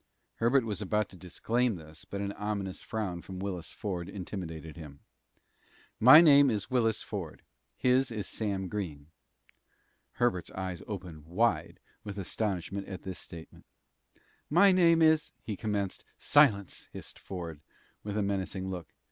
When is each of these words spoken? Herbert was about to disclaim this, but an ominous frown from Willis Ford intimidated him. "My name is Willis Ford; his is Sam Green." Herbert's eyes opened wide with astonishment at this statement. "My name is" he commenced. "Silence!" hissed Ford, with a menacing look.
Herbert 0.37 0.65
was 0.65 0.81
about 0.81 1.09
to 1.09 1.15
disclaim 1.15 1.75
this, 1.75 2.05
but 2.05 2.21
an 2.21 2.31
ominous 2.31 2.81
frown 2.81 3.21
from 3.21 3.37
Willis 3.37 3.71
Ford 3.71 4.09
intimidated 4.09 4.75
him. 4.75 5.01
"My 5.99 6.21
name 6.21 6.49
is 6.49 6.71
Willis 6.71 7.03
Ford; 7.03 7.43
his 7.77 8.09
is 8.09 8.27
Sam 8.27 8.67
Green." 8.67 9.11
Herbert's 10.13 10.49
eyes 10.53 10.81
opened 10.87 11.27
wide 11.27 11.79
with 12.03 12.17
astonishment 12.17 12.87
at 12.87 13.03
this 13.03 13.19
statement. 13.19 13.63
"My 14.49 14.71
name 14.71 15.03
is" 15.03 15.33
he 15.45 15.55
commenced. 15.55 16.03
"Silence!" 16.17 16.89
hissed 16.91 17.19
Ford, 17.19 17.61
with 18.03 18.17
a 18.17 18.23
menacing 18.23 18.71
look. 18.71 18.95